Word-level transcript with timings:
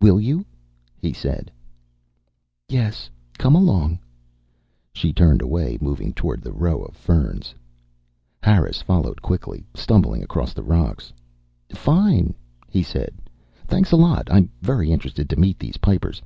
"Will 0.00 0.18
you?" 0.18 0.42
he 0.96 1.12
said. 1.12 1.50
"Yes. 2.66 3.10
Come 3.36 3.54
along." 3.54 3.98
She 4.94 5.12
turned 5.12 5.42
away, 5.42 5.76
moving 5.82 6.14
toward 6.14 6.40
the 6.40 6.50
row 6.54 6.80
of 6.82 6.96
ferns. 6.96 7.54
Harris 8.42 8.80
followed 8.80 9.20
quickly, 9.20 9.66
stumbling 9.74 10.22
across 10.22 10.54
the 10.54 10.62
rocks. 10.64 11.12
"Fine," 11.74 12.32
he 12.70 12.82
said. 12.82 13.12
"Thanks 13.66 13.92
a 13.92 13.96
lot. 13.96 14.28
I'm 14.30 14.48
very 14.62 14.90
interested 14.90 15.28
to 15.28 15.36
meet 15.38 15.58
these 15.58 15.76
Pipers. 15.76 16.22